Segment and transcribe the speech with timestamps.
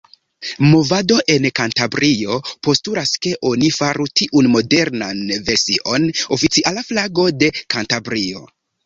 [0.67, 8.43] Movado en Kantabrio postulas, ke oni faru tiun modernan version oficiala flago de Kantabrio.